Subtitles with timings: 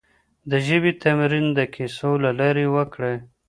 [0.49, 3.15] د ژبې تمرين د کيسو له لارې وکړئ.